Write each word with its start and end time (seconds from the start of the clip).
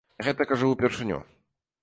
Я 0.21 0.25
гэта 0.27 0.47
кажу 0.51 0.71
ўпершыню. 0.71 1.21